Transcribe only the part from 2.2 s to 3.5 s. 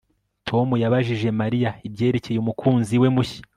umukunzi we mushya